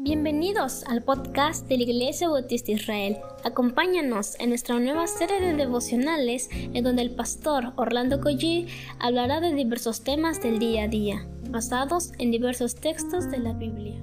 Bienvenidos 0.00 0.84
al 0.84 1.02
podcast 1.02 1.66
de 1.66 1.76
la 1.76 1.82
Iglesia 1.82 2.28
Bautista 2.28 2.70
Israel. 2.70 3.16
Acompáñanos 3.42 4.38
en 4.38 4.50
nuestra 4.50 4.78
nueva 4.78 5.08
serie 5.08 5.40
de 5.40 5.54
devocionales 5.54 6.48
en 6.52 6.84
donde 6.84 7.02
el 7.02 7.16
pastor 7.16 7.72
Orlando 7.74 8.20
Collie 8.20 8.68
hablará 9.00 9.40
de 9.40 9.52
diversos 9.52 10.04
temas 10.04 10.40
del 10.40 10.60
día 10.60 10.84
a 10.84 10.88
día, 10.88 11.26
basados 11.50 12.12
en 12.20 12.30
diversos 12.30 12.76
textos 12.76 13.28
de 13.28 13.38
la 13.38 13.54
Biblia. 13.54 14.00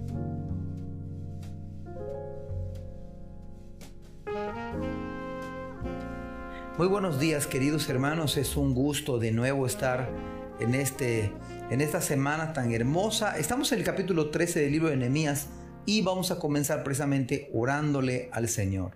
Muy 6.77 6.87
buenos 6.89 7.21
días 7.21 7.47
queridos 7.47 7.87
hermanos, 7.87 8.35
es 8.35 8.57
un 8.57 8.73
gusto 8.73 9.17
de 9.17 9.31
nuevo 9.31 9.65
estar 9.65 10.09
en, 10.59 10.75
este, 10.75 11.31
en 11.69 11.79
esta 11.79 12.01
semana 12.01 12.51
tan 12.51 12.73
hermosa. 12.73 13.37
Estamos 13.37 13.71
en 13.71 13.79
el 13.79 13.85
capítulo 13.85 14.29
13 14.29 14.59
del 14.59 14.73
libro 14.73 14.89
de 14.89 14.97
Nehemías 14.97 15.47
y 15.85 16.01
vamos 16.01 16.31
a 16.31 16.39
comenzar 16.39 16.83
precisamente 16.83 17.49
orándole 17.53 18.29
al 18.31 18.49
Señor. 18.49 18.93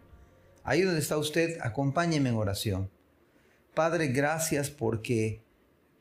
Ahí 0.63 0.81
donde 0.81 0.99
está 0.99 1.17
usted, 1.17 1.57
acompáñeme 1.61 2.29
en 2.29 2.35
oración. 2.35 2.89
Padre, 3.73 4.07
gracias 4.07 4.69
porque 4.69 5.41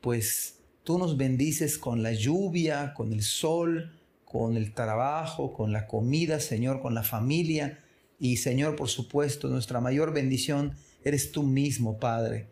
pues 0.01 0.59
tú 0.83 0.97
nos 0.97 1.17
bendices 1.17 1.77
con 1.77 2.03
la 2.03 2.13
lluvia, 2.13 2.93
con 2.93 3.13
el 3.13 3.21
sol, 3.21 3.91
con 4.25 4.57
el 4.57 4.73
trabajo, 4.73 5.53
con 5.53 5.71
la 5.71 5.87
comida, 5.87 6.39
Señor, 6.39 6.81
con 6.81 6.93
la 6.93 7.03
familia 7.03 7.83
y 8.19 8.37
Señor, 8.37 8.75
por 8.75 8.89
supuesto, 8.89 9.47
nuestra 9.47 9.79
mayor 9.79 10.13
bendición 10.13 10.75
eres 11.03 11.31
tú 11.31 11.43
mismo, 11.43 11.99
Padre. 11.99 12.49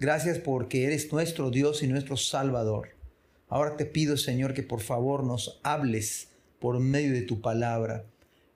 Gracias 0.00 0.38
porque 0.38 0.84
eres 0.84 1.12
nuestro 1.12 1.50
Dios 1.50 1.82
y 1.82 1.86
nuestro 1.86 2.16
Salvador. 2.16 2.96
Ahora 3.48 3.76
te 3.76 3.84
pido, 3.84 4.16
Señor, 4.16 4.54
que 4.54 4.62
por 4.62 4.80
favor 4.80 5.22
nos 5.22 5.60
hables 5.62 6.31
por 6.62 6.78
medio 6.78 7.12
de 7.12 7.22
tu 7.22 7.40
palabra. 7.40 8.06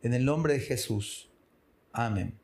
En 0.00 0.14
el 0.14 0.24
nombre 0.24 0.52
de 0.52 0.60
Jesús. 0.60 1.28
Amén. 1.92 2.38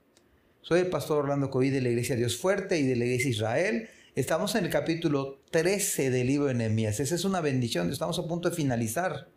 Soy 0.60 0.80
el 0.80 0.88
pastor 0.88 1.18
Orlando 1.18 1.50
Covid 1.50 1.72
de 1.72 1.80
la 1.80 1.88
Iglesia 1.88 2.16
Dios 2.16 2.36
Fuerte 2.36 2.80
y 2.80 2.82
de 2.82 2.96
la 2.96 3.04
Iglesia 3.04 3.30
Israel. 3.30 3.88
Estamos 4.16 4.56
en 4.56 4.64
el 4.64 4.70
capítulo 4.70 5.40
13 5.52 6.10
del 6.10 6.26
libro 6.26 6.46
de 6.46 6.54
Nehemías. 6.54 6.98
Esa 6.98 7.14
es 7.14 7.24
una 7.24 7.40
bendición. 7.40 7.92
Estamos 7.92 8.18
a 8.18 8.26
punto 8.26 8.50
de 8.50 8.56
finalizar. 8.56 9.28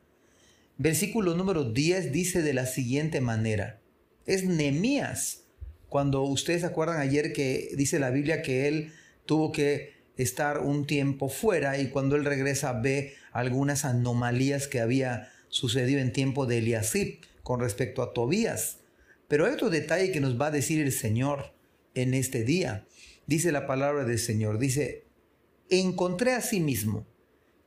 Versículo 0.80 1.36
número 1.36 1.64
10 1.64 2.12
dice 2.12 2.42
de 2.42 2.56
la 2.56 2.66
siguiente 2.66 3.22
manera. 3.22 3.80
Es 4.26 4.46
Nehemías. 4.46 5.44
Cuando 5.90 6.24
ustedes 6.24 6.62
se 6.62 6.68
acuerdan 6.68 7.02
ayer 7.02 7.34
que 7.34 7.70
dice 7.78 8.00
la 8.00 8.10
Biblia 8.10 8.42
que 8.42 8.68
él 8.68 8.94
tuvo 9.28 9.52
que 9.52 9.94
estar 10.18 10.62
un 10.62 10.88
tiempo 10.88 11.30
fuera 11.30 11.78
y 11.78 11.90
cuando 11.90 12.16
él 12.16 12.26
regresa 12.26 12.74
ve 12.74 13.14
algunas 13.32 13.86
anomalías 13.86 14.68
que 14.68 14.80
había 14.80 15.30
sucedió 15.56 16.00
en 16.00 16.12
tiempo 16.12 16.46
de 16.46 16.58
Eliasib 16.58 17.22
con 17.42 17.62
respecto 17.62 18.02
a 18.02 18.12
Tobías. 18.12 18.80
Pero 19.30 19.46
hay 19.46 19.54
otro 19.54 19.70
detalle 19.70 20.12
que 20.12 20.20
nos 20.20 20.40
va 20.40 20.48
a 20.48 20.52
decir 20.52 20.82
el 20.82 20.92
Señor 20.92 21.54
en 21.94 22.14
este 22.14 22.44
día. 22.44 22.86
Dice 23.26 23.54
la 23.54 23.66
palabra 23.66 24.04
del 24.04 24.20
Señor, 24.20 24.60
dice, 24.60 25.06
encontré 25.70 26.34
asimismo 26.34 27.08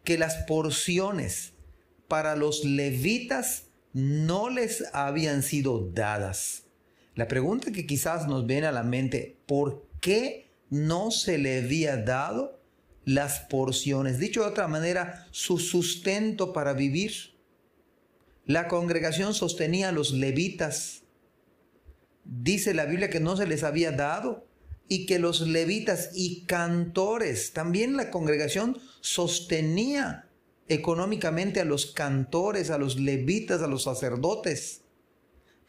que 0.04 0.18
las 0.18 0.34
porciones 0.44 1.54
para 2.08 2.36
los 2.36 2.62
levitas 2.62 3.68
no 3.94 4.50
les 4.50 4.84
habían 4.92 5.42
sido 5.42 5.88
dadas. 5.90 6.64
La 7.14 7.26
pregunta 7.26 7.72
que 7.72 7.86
quizás 7.86 8.28
nos 8.28 8.44
viene 8.46 8.66
a 8.66 8.72
la 8.72 8.82
mente, 8.82 9.38
¿por 9.46 9.88
qué 10.02 10.50
no 10.68 11.10
se 11.10 11.38
le 11.38 11.60
había 11.64 11.96
dado 11.96 12.60
las 13.06 13.40
porciones? 13.40 14.18
Dicho 14.18 14.42
de 14.42 14.50
otra 14.50 14.68
manera, 14.68 15.26
su 15.30 15.58
sustento 15.58 16.52
para 16.52 16.74
vivir. 16.74 17.37
La 18.48 18.66
congregación 18.66 19.34
sostenía 19.34 19.90
a 19.90 19.92
los 19.92 20.10
levitas. 20.10 21.02
Dice 22.24 22.72
la 22.72 22.86
Biblia 22.86 23.10
que 23.10 23.20
no 23.20 23.36
se 23.36 23.46
les 23.46 23.62
había 23.62 23.92
dado 23.92 24.46
y 24.88 25.04
que 25.04 25.18
los 25.18 25.42
levitas 25.42 26.12
y 26.14 26.46
cantores, 26.46 27.52
también 27.52 27.98
la 27.98 28.10
congregación 28.10 28.78
sostenía 29.02 30.30
económicamente 30.66 31.60
a 31.60 31.66
los 31.66 31.92
cantores, 31.92 32.70
a 32.70 32.78
los 32.78 32.98
levitas, 32.98 33.60
a 33.60 33.66
los 33.66 33.82
sacerdotes. 33.82 34.80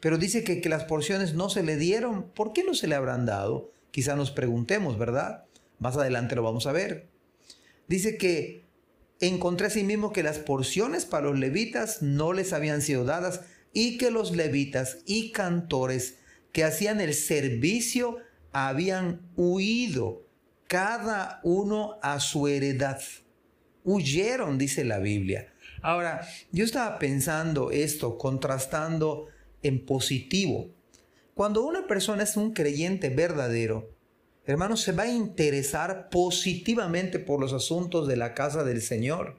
Pero 0.00 0.16
dice 0.16 0.42
que, 0.42 0.62
que 0.62 0.70
las 0.70 0.84
porciones 0.84 1.34
no 1.34 1.50
se 1.50 1.62
le 1.62 1.76
dieron. 1.76 2.30
¿Por 2.30 2.54
qué 2.54 2.64
no 2.64 2.72
se 2.72 2.86
le 2.86 2.94
habrán 2.94 3.26
dado? 3.26 3.72
Quizá 3.90 4.16
nos 4.16 4.30
preguntemos, 4.30 4.96
¿verdad? 4.96 5.44
Más 5.80 5.98
adelante 5.98 6.34
lo 6.34 6.42
vamos 6.42 6.66
a 6.66 6.72
ver. 6.72 7.10
Dice 7.88 8.16
que 8.16 8.64
encontré 9.20 9.66
asimismo 9.68 10.12
que 10.12 10.22
las 10.22 10.38
porciones 10.38 11.04
para 11.04 11.26
los 11.26 11.38
levitas 11.38 12.02
no 12.02 12.32
les 12.32 12.52
habían 12.52 12.82
sido 12.82 13.04
dadas 13.04 13.42
y 13.72 13.98
que 13.98 14.10
los 14.10 14.34
levitas 14.34 14.98
y 15.06 15.30
cantores 15.30 16.16
que 16.52 16.64
hacían 16.64 17.00
el 17.00 17.14
servicio 17.14 18.18
habían 18.52 19.20
huido, 19.36 20.26
cada 20.66 21.40
uno 21.44 21.98
a 22.02 22.18
su 22.20 22.48
heredad. 22.48 23.00
Huyeron, 23.84 24.58
dice 24.58 24.84
la 24.84 24.98
Biblia. 24.98 25.52
Ahora, 25.82 26.26
yo 26.52 26.64
estaba 26.64 26.98
pensando 26.98 27.70
esto, 27.70 28.18
contrastando 28.18 29.28
en 29.62 29.84
positivo. 29.84 30.70
Cuando 31.34 31.64
una 31.64 31.86
persona 31.86 32.24
es 32.24 32.36
un 32.36 32.52
creyente 32.52 33.08
verdadero, 33.08 33.88
hermano, 34.50 34.76
se 34.76 34.92
va 34.92 35.04
a 35.04 35.12
interesar 35.12 36.08
positivamente 36.10 37.18
por 37.18 37.40
los 37.40 37.52
asuntos 37.52 38.08
de 38.08 38.16
la 38.16 38.34
casa 38.34 38.64
del 38.64 38.82
Señor. 38.82 39.36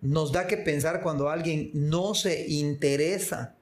Nos 0.00 0.32
da 0.32 0.46
que 0.46 0.56
pensar 0.56 1.02
cuando 1.02 1.30
alguien 1.30 1.70
no 1.72 2.14
se 2.14 2.46
interesa 2.48 3.56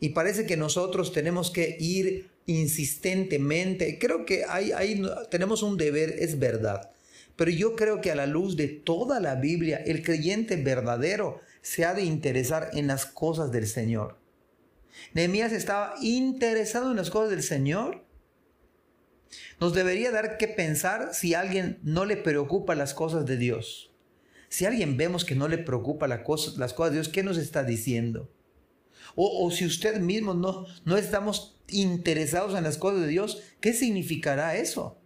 y 0.00 0.10
parece 0.10 0.46
que 0.46 0.56
nosotros 0.56 1.12
tenemos 1.12 1.50
que 1.50 1.76
ir 1.80 2.30
insistentemente. 2.46 3.98
Creo 3.98 4.24
que 4.24 4.44
ahí, 4.48 5.02
tenemos 5.30 5.62
un 5.62 5.76
deber, 5.76 6.16
es 6.18 6.38
verdad. 6.38 6.90
Pero 7.36 7.50
yo 7.50 7.76
creo 7.76 8.00
que 8.00 8.10
a 8.10 8.16
la 8.16 8.26
luz 8.26 8.56
de 8.56 8.68
toda 8.68 9.20
la 9.20 9.36
Biblia, 9.36 9.78
el 9.86 10.02
creyente 10.02 10.56
verdadero 10.56 11.40
se 11.62 11.84
ha 11.84 11.94
de 11.94 12.02
interesar 12.02 12.70
en 12.72 12.86
las 12.86 13.06
cosas 13.06 13.52
del 13.52 13.66
Señor. 13.66 14.18
Nehemías 15.14 15.52
estaba 15.52 15.94
interesado 16.02 16.90
en 16.90 16.96
las 16.96 17.10
cosas 17.10 17.30
del 17.30 17.42
Señor 17.42 18.07
nos 19.60 19.74
debería 19.74 20.10
dar 20.10 20.38
que 20.38 20.48
pensar 20.48 21.14
si 21.14 21.34
a 21.34 21.40
alguien 21.40 21.78
no 21.82 22.04
le 22.04 22.16
preocupa 22.16 22.74
las 22.74 22.94
cosas 22.94 23.26
de 23.26 23.36
Dios. 23.36 23.92
Si 24.48 24.64
alguien 24.64 24.96
vemos 24.96 25.24
que 25.24 25.34
no 25.34 25.48
le 25.48 25.58
preocupa 25.58 26.08
las 26.08 26.20
cosas, 26.20 26.56
las 26.56 26.72
cosas 26.72 26.92
de 26.92 26.98
Dios, 26.98 27.08
¿qué 27.08 27.22
nos 27.22 27.36
está 27.36 27.64
diciendo? 27.64 28.30
O, 29.14 29.50
si 29.50 29.64
usted 29.66 30.00
mismo 30.00 30.34
no, 30.34 30.66
no 30.84 30.96
estamos 30.96 31.60
interesados 31.68 32.56
en 32.56 32.64
las 32.64 32.78
cosas 32.78 33.00
de 33.00 33.08
Dios, 33.08 33.42
¿qué 33.60 33.72
significará 33.72 34.56
eso? 34.56 35.00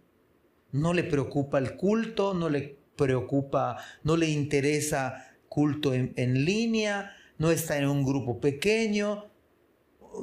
No 0.71 0.93
le 0.93 1.03
preocupa 1.03 1.57
el 1.57 1.75
culto, 1.75 2.33
no 2.33 2.49
le 2.49 2.77
preocupa, 2.95 3.77
no 4.03 4.15
le 4.15 4.29
interesa 4.29 5.35
culto 5.49 5.93
en, 5.93 6.13
en 6.15 6.45
línea, 6.45 7.15
no 7.37 7.49
está 7.49 7.77
en 7.77 7.87
un 7.87 8.03
grupo 8.05 8.39
pequeño, 8.39 9.31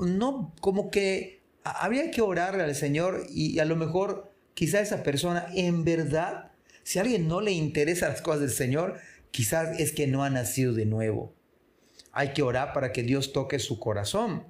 no, 0.01 0.55
como 0.61 0.91
que 0.91 1.40
habría 1.65 2.10
que 2.10 2.22
orarle 2.22 2.62
al 2.62 2.75
Señor 2.75 3.26
y 3.31 3.59
a 3.59 3.65
lo 3.65 3.76
mejor 3.76 4.32
quizá 4.54 4.81
esa 4.81 5.03
persona 5.03 5.47
en 5.54 5.84
verdad, 5.84 6.53
si 6.82 6.98
a 6.98 7.03
alguien 7.03 7.28
no 7.28 7.41
le 7.41 7.53
interesa 7.53 8.09
las 8.09 8.22
cosas 8.22 8.41
del 8.41 8.50
Señor, 8.50 8.98
quizás 9.31 9.78
es 9.78 9.93
que 9.93 10.06
no 10.06 10.25
ha 10.25 10.31
nacido 10.31 10.72
de 10.72 10.87
nuevo. 10.87 11.34
Hay 12.12 12.32
que 12.32 12.43
orar 12.43 12.72
para 12.72 12.93
que 12.93 13.03
Dios 13.03 13.32
toque 13.32 13.59
su 13.59 13.78
corazón. 13.78 14.44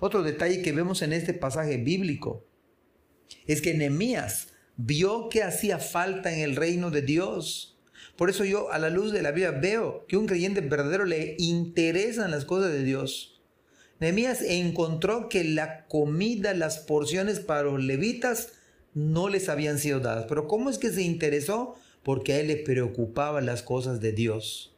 Otro 0.00 0.22
detalle 0.22 0.62
que 0.62 0.72
vemos 0.72 1.02
en 1.02 1.12
este 1.12 1.34
pasaje 1.34 1.78
bíblico 1.78 2.44
es 3.46 3.60
que 3.62 3.74
Nehemías 3.74 4.48
vio 4.76 5.28
que 5.28 5.42
hacía 5.42 5.78
falta 5.78 6.32
en 6.32 6.40
el 6.40 6.56
reino 6.56 6.90
de 6.90 7.02
Dios. 7.02 7.78
Por 8.16 8.30
eso 8.30 8.44
yo 8.44 8.72
a 8.72 8.78
la 8.78 8.90
luz 8.90 9.12
de 9.12 9.22
la 9.22 9.30
Biblia 9.32 9.50
veo 9.50 10.06
que 10.06 10.16
un 10.16 10.26
creyente 10.26 10.60
verdadero 10.60 11.04
le 11.04 11.34
interesan 11.38 12.30
las 12.30 12.44
cosas 12.44 12.72
de 12.72 12.84
Dios. 12.84 13.37
Nehemías 14.00 14.42
encontró 14.42 15.28
que 15.28 15.42
la 15.44 15.86
comida, 15.86 16.54
las 16.54 16.78
porciones 16.78 17.40
para 17.40 17.62
los 17.62 17.82
levitas 17.82 18.52
no 18.94 19.28
les 19.28 19.48
habían 19.48 19.78
sido 19.78 20.00
dadas. 20.00 20.26
Pero 20.28 20.46
¿cómo 20.46 20.70
es 20.70 20.78
que 20.78 20.90
se 20.90 21.02
interesó? 21.02 21.74
Porque 22.04 22.34
a 22.34 22.40
él 22.40 22.48
le 22.48 22.56
preocupaban 22.56 23.46
las 23.46 23.62
cosas 23.62 24.00
de 24.00 24.12
Dios. 24.12 24.74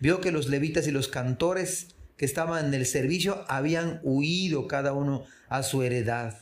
Vio 0.00 0.20
que 0.20 0.32
los 0.32 0.48
levitas 0.48 0.86
y 0.88 0.90
los 0.90 1.08
cantores 1.08 1.88
que 2.16 2.24
estaban 2.24 2.66
en 2.66 2.74
el 2.74 2.86
servicio 2.86 3.44
habían 3.48 4.00
huido 4.02 4.66
cada 4.66 4.92
uno 4.92 5.24
a 5.48 5.62
su 5.62 5.82
heredad. 5.82 6.38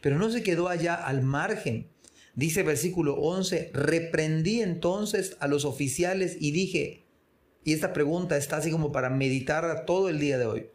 Pero 0.00 0.18
no 0.18 0.30
se 0.30 0.42
quedó 0.42 0.68
allá 0.68 0.94
al 0.94 1.22
margen. 1.22 1.88
Dice 2.34 2.62
versículo 2.62 3.14
11, 3.14 3.70
reprendí 3.74 4.60
entonces 4.60 5.36
a 5.40 5.48
los 5.48 5.64
oficiales 5.64 6.36
y 6.40 6.52
dije, 6.52 7.04
y 7.64 7.72
esta 7.72 7.92
pregunta 7.92 8.36
está 8.36 8.56
así 8.56 8.70
como 8.70 8.92
para 8.92 9.10
meditar 9.10 9.84
todo 9.84 10.08
el 10.08 10.20
día 10.20 10.38
de 10.38 10.46
hoy. 10.46 10.66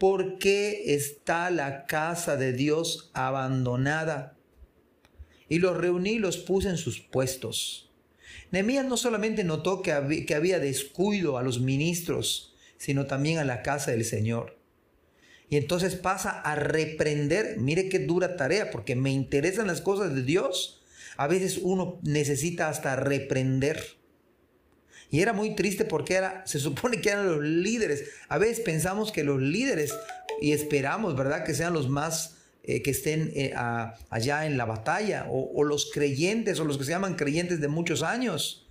¿Por 0.00 0.38
qué 0.38 0.94
está 0.94 1.50
la 1.50 1.84
casa 1.84 2.38
de 2.38 2.54
Dios 2.54 3.10
abandonada? 3.12 4.38
Y 5.46 5.58
los 5.58 5.76
reuní 5.76 6.12
y 6.12 6.18
los 6.18 6.38
puse 6.38 6.70
en 6.70 6.78
sus 6.78 7.00
puestos. 7.00 7.92
Nehemías 8.50 8.86
no 8.86 8.96
solamente 8.96 9.44
notó 9.44 9.82
que 9.82 9.92
había, 9.92 10.24
que 10.24 10.34
había 10.34 10.58
descuido 10.58 11.36
a 11.36 11.42
los 11.42 11.60
ministros, 11.60 12.56
sino 12.78 13.04
también 13.04 13.36
a 13.36 13.44
la 13.44 13.60
casa 13.60 13.90
del 13.90 14.06
Señor. 14.06 14.56
Y 15.50 15.58
entonces 15.58 15.96
pasa 15.96 16.30
a 16.30 16.54
reprender. 16.54 17.58
Mire 17.58 17.90
qué 17.90 17.98
dura 17.98 18.36
tarea, 18.36 18.70
porque 18.70 18.96
me 18.96 19.12
interesan 19.12 19.66
las 19.66 19.82
cosas 19.82 20.14
de 20.14 20.22
Dios. 20.22 20.80
A 21.18 21.26
veces 21.26 21.60
uno 21.62 22.00
necesita 22.04 22.70
hasta 22.70 22.96
reprender. 22.96 23.99
Y 25.10 25.20
era 25.20 25.32
muy 25.32 25.56
triste 25.56 25.84
porque 25.84 26.14
era, 26.14 26.46
se 26.46 26.58
supone 26.58 27.00
que 27.00 27.10
eran 27.10 27.26
los 27.26 27.42
líderes. 27.42 28.04
A 28.28 28.38
veces 28.38 28.60
pensamos 28.60 29.10
que 29.10 29.24
los 29.24 29.40
líderes, 29.40 29.92
y 30.40 30.52
esperamos, 30.52 31.16
¿verdad?, 31.16 31.44
que 31.44 31.54
sean 31.54 31.72
los 31.72 31.88
más 31.88 32.36
eh, 32.62 32.82
que 32.82 32.90
estén 32.90 33.32
eh, 33.34 33.52
allá 33.54 34.46
en 34.46 34.56
la 34.56 34.66
batalla, 34.66 35.26
o, 35.28 35.64
los 35.64 35.90
creyentes, 35.90 36.60
o 36.60 36.64
los 36.64 36.78
que 36.78 36.84
se 36.84 36.90
llaman 36.90 37.16
creyentes 37.16 37.60
de 37.60 37.68
muchos 37.68 38.02
años. 38.02 38.68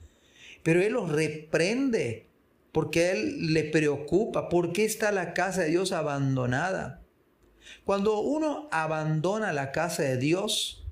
Pero 0.64 0.82
Él 0.82 0.94
los 0.94 1.12
reprende 1.12 2.28
porque 2.72 3.12
Él 3.12 3.54
le 3.54 3.66
preocupa. 3.66 4.48
¿Por 4.48 4.72
qué 4.72 4.86
está 4.86 5.12
la 5.12 5.34
casa 5.34 5.64
de 5.64 5.70
Dios 5.70 5.92
abandonada? 5.92 7.02
Cuando 7.84 8.20
uno 8.22 8.70
abandona 8.72 9.52
la 9.52 9.72
casa 9.72 10.04
de 10.04 10.18
Dios, 10.18 10.86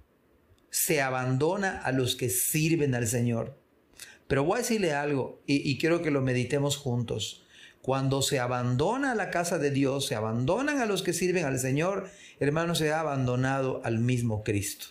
se 0.70 1.02
abandona 1.02 1.80
a 1.80 1.92
los 1.92 2.16
que 2.16 2.30
sirven 2.30 2.96
al 2.96 3.08
Señor. 3.08 3.58
Pero 4.28 4.44
voy 4.44 4.56
a 4.56 4.62
decirle 4.62 4.94
algo 4.94 5.42
y, 5.46 5.78
quiero 5.78 6.02
que 6.02 6.12
lo 6.12 6.22
meditemos 6.22 6.78
juntos. 6.78 7.46
Cuando 7.82 8.22
se 8.22 8.40
abandona 8.40 9.16
la 9.16 9.30
casa 9.30 9.58
de 9.58 9.72
Dios, 9.72 10.06
se 10.06 10.16
abandonan 10.16 10.80
a 10.80 10.86
los 10.86 11.04
que 11.04 11.14
sirven 11.14 11.46
al 11.46 11.60
Señor, 11.60 12.10
hermano, 12.40 12.76
se 12.76 12.92
ha 12.92 13.00
abandonado 13.00 13.82
al 13.86 14.00
mismo 14.00 14.44
Cristo, 14.44 14.88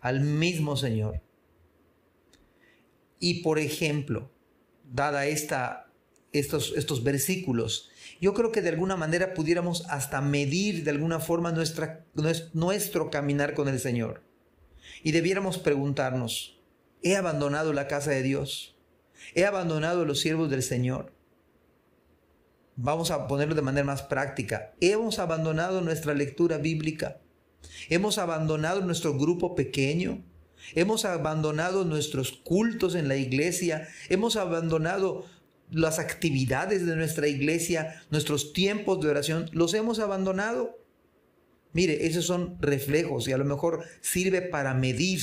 al 0.00 0.20
mismo 0.20 0.76
Señor. 0.76 1.20
Y 3.18 3.42
por 3.42 3.58
ejemplo, 3.58 4.30
dada 4.90 5.26
esta, 5.26 5.92
estos, 6.32 6.72
estos 6.74 7.04
versículos, 7.04 7.90
yo 8.20 8.32
creo 8.32 8.52
que 8.52 8.62
de 8.62 8.70
alguna 8.70 8.96
manera 8.96 9.34
pudiéramos 9.34 9.84
hasta 9.90 10.22
medir 10.22 10.84
de 10.84 10.90
alguna 10.90 11.20
forma 11.20 11.52
nuestra, 11.52 12.06
nuestro 12.54 13.10
caminar 13.10 13.52
con 13.52 13.68
el 13.68 13.78
Señor. 13.78 14.22
Y 15.02 15.12
debiéramos 15.12 15.58
preguntarnos, 15.58 16.59
¿he 17.02 17.16
abandonado 17.16 17.72
la 17.72 17.88
casa 17.88 18.10
de 18.10 18.22
Dios? 18.22 18.76
¿He 19.34 19.44
abandonado 19.44 20.04
los 20.04 20.20
siervos 20.20 20.50
del 20.50 20.62
Señor? 20.62 21.12
Vamos 22.76 23.10
a 23.10 23.26
ponerlo 23.26 23.54
de 23.54 23.62
manera 23.62 23.84
más 23.84 24.02
práctica. 24.02 24.74
¿Hemos 24.80 25.18
abandonado 25.18 25.80
nuestra 25.80 26.14
lectura 26.14 26.58
bíblica? 26.58 27.20
¿Hemos 27.88 28.18
abandonado 28.18 28.80
nuestro 28.80 29.18
grupo 29.18 29.54
pequeño? 29.54 30.24
¿Hemos 30.74 31.04
abandonado 31.04 31.84
nuestros 31.84 32.32
cultos 32.32 32.94
en 32.94 33.08
la 33.08 33.16
iglesia? 33.16 33.88
¿Hemos 34.08 34.36
abandonado 34.36 35.26
las 35.70 35.98
actividades 35.98 36.86
de 36.86 36.96
nuestra 36.96 37.28
iglesia, 37.28 38.02
nuestros 38.10 38.52
tiempos 38.52 39.00
de 39.00 39.08
oración? 39.08 39.50
¿Los 39.52 39.74
hemos 39.74 39.98
abandonado? 39.98 40.78
Mire, 41.72 42.06
esos 42.06 42.26
son 42.26 42.56
reflejos 42.60 43.28
y 43.28 43.32
a 43.32 43.38
lo 43.38 43.44
mejor 43.44 43.84
sirve 44.00 44.42
para 44.42 44.74
medir, 44.74 45.20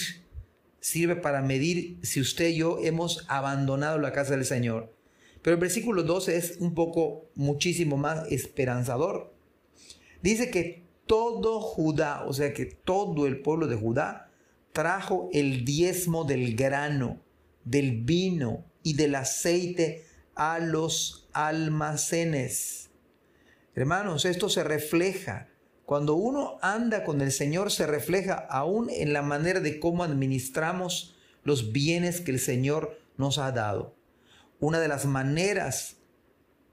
sirve 0.79 1.15
para 1.15 1.41
medir 1.41 1.99
si 2.03 2.21
usted 2.21 2.49
y 2.49 2.57
yo 2.57 2.79
hemos 2.83 3.25
abandonado 3.27 3.97
la 3.97 4.13
casa 4.13 4.35
del 4.35 4.45
Señor. 4.45 4.93
Pero 5.41 5.55
el 5.55 5.61
versículo 5.61 6.03
12 6.03 6.37
es 6.37 6.57
un 6.59 6.73
poco 6.73 7.29
muchísimo 7.35 7.97
más 7.97 8.29
esperanzador. 8.31 9.33
Dice 10.21 10.49
que 10.49 10.83
todo 11.05 11.61
Judá, 11.61 12.25
o 12.25 12.33
sea 12.33 12.53
que 12.53 12.65
todo 12.65 13.27
el 13.27 13.41
pueblo 13.41 13.67
de 13.67 13.75
Judá, 13.75 14.31
trajo 14.73 15.29
el 15.33 15.65
diezmo 15.65 16.23
del 16.23 16.55
grano, 16.55 17.21
del 17.63 18.03
vino 18.03 18.65
y 18.83 18.93
del 18.93 19.15
aceite 19.15 20.05
a 20.35 20.59
los 20.59 21.27
almacenes. 21.33 22.89
Hermanos, 23.75 24.25
esto 24.25 24.49
se 24.49 24.63
refleja 24.63 25.49
cuando 25.87 26.15
uno 26.15 26.59
anda 26.61 27.05
con 27.05 27.21
el 27.21 27.31
Señor 27.31 27.71
se 27.71 27.87
refleja 27.87 28.33
aún 28.33 28.89
en 28.89 29.13
la 29.13 29.21
manera 29.21 29.61
de 29.61 29.79
cómo 29.79 30.03
administramos 30.03 31.15
los 31.45 31.71
bienes 31.71 32.19
que 32.19 32.31
el 32.31 32.41
Señor 32.41 32.99
nos 33.15 33.37
ha 33.37 33.53
dado. 33.53 33.95
Una 34.59 34.81
de 34.81 34.89
las 34.89 35.05
maneras 35.05 35.95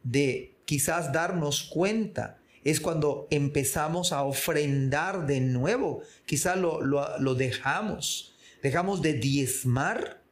de 0.02 0.56
quizás 0.64 1.12
darnos 1.12 1.62
cuenta 1.62 2.40
es 2.64 2.80
cuando 2.80 3.28
empezamos 3.30 4.10
a 4.10 4.24
ofrendar 4.24 5.26
de 5.26 5.40
nuevo. 5.40 6.02
Quizás 6.26 6.58
lo, 6.58 6.80
lo, 6.80 7.34
dejamos. 7.36 8.34
Dejamos 8.64 9.00
de 9.00 9.12
diezmar, 9.12 10.24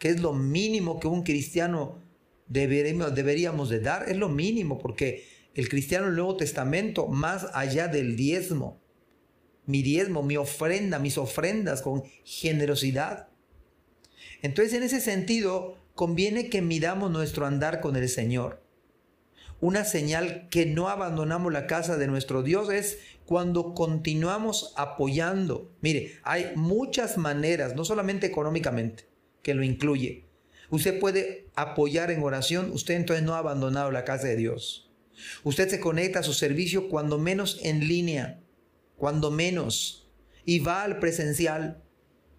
que 0.00 0.08
es 0.08 0.20
lo 0.20 0.32
mínimo 0.32 0.98
que 0.98 1.06
un 1.06 1.22
cristiano 1.22 2.02
deberíamos, 2.48 3.14
deberíamos 3.14 3.68
de 3.68 3.78
dar. 3.78 4.08
Es 4.08 4.16
lo 4.16 4.28
mínimo 4.28 4.78
porque 4.78 5.39
el 5.60 5.68
cristiano 5.68 6.06
del 6.06 6.16
Nuevo 6.16 6.38
Testamento 6.38 7.06
más 7.06 7.48
allá 7.52 7.86
del 7.86 8.16
diezmo. 8.16 8.80
Mi 9.66 9.82
diezmo, 9.82 10.22
mi 10.22 10.38
ofrenda, 10.38 10.98
mis 10.98 11.18
ofrendas 11.18 11.82
con 11.82 12.02
generosidad. 12.24 13.28
Entonces 14.40 14.72
en 14.72 14.84
ese 14.84 15.02
sentido 15.02 15.76
conviene 15.94 16.48
que 16.48 16.62
midamos 16.62 17.10
nuestro 17.10 17.44
andar 17.44 17.82
con 17.82 17.94
el 17.96 18.08
Señor. 18.08 18.62
Una 19.60 19.84
señal 19.84 20.48
que 20.48 20.64
no 20.64 20.88
abandonamos 20.88 21.52
la 21.52 21.66
casa 21.66 21.98
de 21.98 22.06
nuestro 22.06 22.42
Dios 22.42 22.70
es 22.70 22.98
cuando 23.26 23.74
continuamos 23.74 24.72
apoyando. 24.78 25.70
Mire, 25.82 26.16
hay 26.22 26.52
muchas 26.56 27.18
maneras, 27.18 27.76
no 27.76 27.84
solamente 27.84 28.26
económicamente, 28.26 29.04
que 29.42 29.52
lo 29.52 29.62
incluye. 29.62 30.24
Usted 30.70 30.98
puede 30.98 31.48
apoyar 31.54 32.10
en 32.10 32.22
oración, 32.22 32.70
usted 32.72 32.94
entonces 32.94 33.26
no 33.26 33.34
ha 33.34 33.38
abandonado 33.38 33.90
la 33.90 34.06
casa 34.06 34.26
de 34.26 34.36
Dios. 34.36 34.89
Usted 35.44 35.68
se 35.68 35.80
conecta 35.80 36.20
a 36.20 36.24
su 36.24 36.32
servicio 36.32 36.88
cuando 36.88 37.18
menos 37.18 37.58
en 37.62 37.86
línea, 37.86 38.40
cuando 38.96 39.30
menos, 39.30 40.08
y 40.44 40.58
va 40.58 40.82
al 40.82 40.98
presencial, 40.98 41.82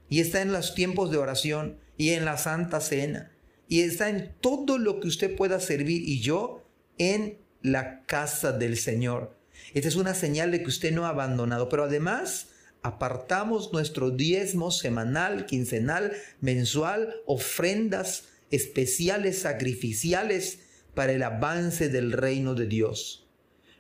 y 0.10 0.20
está 0.20 0.42
en 0.42 0.52
los 0.52 0.76
tiempos 0.76 1.12
de 1.12 1.18
oración, 1.18 1.80
y 1.98 2.10
en 2.10 2.26
la 2.26 2.38
Santa 2.38 2.82
Cena, 2.82 3.32
y 3.68 3.82
está 3.82 4.10
en 4.10 4.34
todo 4.42 4.78
lo 4.78 5.00
que 5.00 5.08
usted 5.08 5.36
pueda 5.36 5.60
servir, 5.60 6.02
y 6.08 6.20
yo 6.20 6.66
en 6.98 7.40
la 7.62 8.04
casa 8.06 8.52
del 8.52 8.78
Señor. 8.78 9.38
Esta 9.74 9.88
es 9.88 9.96
una 9.96 10.14
señal 10.14 10.52
de 10.52 10.62
que 10.62 10.70
usted 10.70 10.92
no 10.92 11.06
ha 11.06 11.10
abandonado, 11.10 11.70
pero 11.70 11.84
además 11.84 12.48
apartamos 12.82 13.72
nuestro 13.74 14.12
diezmo 14.12 14.72
semanal, 14.72 15.46
quincenal, 15.46 16.14
mensual, 16.40 17.16
ofrendas 17.26 18.26
especiales, 18.50 19.40
sacrificiales, 19.40 20.60
para 20.94 21.14
el 21.14 21.24
avance 21.24 21.90
del 21.90 22.12
reino 22.12 22.56
de 22.56 22.68
Dios. 22.68 23.28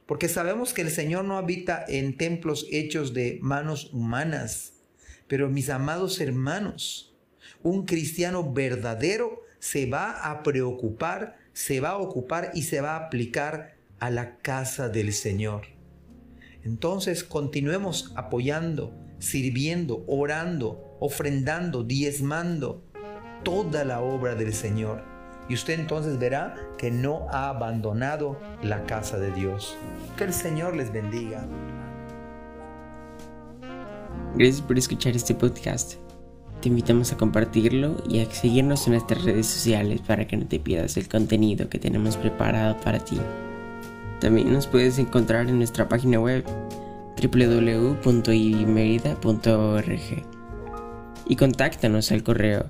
Porque 0.05 0.27
sabemos 0.27 0.73
que 0.73 0.81
el 0.81 0.91
Señor 0.91 1.25
no 1.25 1.37
habita 1.37 1.86
en 1.88 2.17
templos 2.17 2.67
hechos 2.71 3.13
de 3.13 3.39
manos 3.41 3.93
humanas. 3.93 4.74
Pero 5.27 5.50
mis 5.50 5.69
amados 5.69 6.19
hermanos, 6.19 7.15
un 7.63 7.86
cristiano 7.86 8.51
verdadero 8.51 9.43
se 9.59 9.86
va 9.86 10.31
a 10.31 10.43
preocupar, 10.43 11.38
se 11.53 11.79
va 11.79 11.89
a 11.89 11.97
ocupar 11.97 12.51
y 12.53 12.63
se 12.63 12.81
va 12.81 12.95
a 12.95 13.05
aplicar 13.05 13.75
a 14.00 14.09
la 14.09 14.38
casa 14.38 14.89
del 14.89 15.13
Señor. 15.13 15.67
Entonces 16.63 17.24
continuemos 17.24 18.12
apoyando, 18.15 18.93
sirviendo, 19.19 20.03
orando, 20.07 20.97
ofrendando, 21.00 21.83
diezmando 21.83 22.83
toda 23.43 23.86
la 23.86 24.01
obra 24.01 24.36
del 24.36 24.53
Señor 24.53 25.11
y 25.51 25.53
usted 25.53 25.77
entonces 25.77 26.17
verá 26.17 26.55
que 26.77 26.89
no 26.89 27.27
ha 27.29 27.50
abandonado 27.50 28.39
la 28.63 28.86
casa 28.86 29.20
de 29.20 29.34
Dios. 29.34 29.75
Que 30.15 30.24
el 30.24 30.31
Señor 30.31 30.77
les 30.77 30.93
bendiga. 30.93 31.46
Gracias 34.36 34.62
por 34.62 34.77
escuchar 34.77 35.13
este 35.13 35.36
podcast. 35.36 35.96
Te 36.62 36.70
invitamos 36.70 37.12
a 37.12 37.17
compartirlo 37.17 38.01
y 38.08 38.22
a 38.22 38.31
seguirnos 38.31 38.88
en 38.88 38.93
nuestras 38.93 39.25
redes 39.25 39.48
sociales 39.48 40.00
para 40.00 40.25
que 40.25 40.38
no 40.38 40.48
te 40.48 40.58
pierdas 40.58 40.96
el 40.96 41.10
contenido 41.10 41.67
que 41.67 41.79
tenemos 41.79 42.15
preparado 42.15 42.79
para 42.79 43.00
ti. 43.00 43.20
También 44.22 44.53
nos 44.53 44.67
puedes 44.67 45.00
encontrar 45.00 45.50
en 45.50 45.58
nuestra 45.58 45.89
página 45.89 46.17
web 46.17 46.46
www.ibimerida.org 47.22 48.00
y 51.27 51.36
contáctanos 51.36 52.10
al 52.13 52.24
correo 52.24 52.70